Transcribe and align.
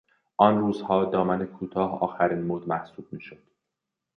آن 0.37 0.59
روزها 0.59 1.05
دامن 1.05 1.45
کوتاه 1.45 1.99
آخرین 2.03 2.41
مد 2.45 2.67
محسوب 2.67 3.07
میشد. 3.13 3.43